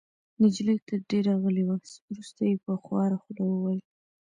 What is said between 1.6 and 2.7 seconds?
وه. وروسته يې